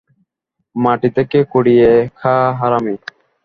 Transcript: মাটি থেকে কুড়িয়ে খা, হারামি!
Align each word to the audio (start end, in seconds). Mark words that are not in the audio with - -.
মাটি 0.75 1.09
থেকে 1.17 1.39
কুড়িয়ে 1.51 1.89
খা, 2.19 2.35
হারামি! 2.59 2.95